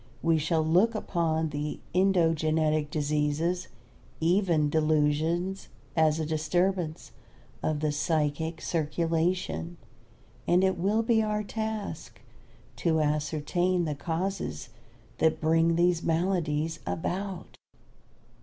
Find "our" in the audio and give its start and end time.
11.21-11.43